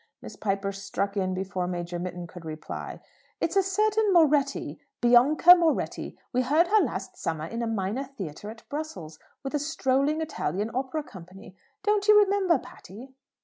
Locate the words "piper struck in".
0.35-1.35